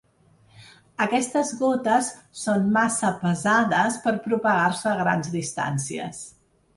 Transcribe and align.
Aquestes 1.05 1.49
gotes 1.59 2.07
són 2.43 2.65
massa 2.77 3.11
pesades 3.25 3.99
per 4.07 4.15
propagar-se 4.23 4.89
a 4.93 4.95
grans 5.03 5.31
distàncies. 5.37 6.23